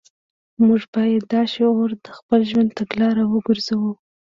[0.65, 3.91] موږ باید دا شعار د خپل ژوند تګلاره وګرځوو